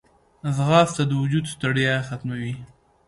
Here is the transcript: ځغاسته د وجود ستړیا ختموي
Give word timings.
ځغاسته 0.55 1.03
د 1.07 1.11
وجود 1.21 1.45
ستړیا 1.53 1.93
ختموي 2.07 2.53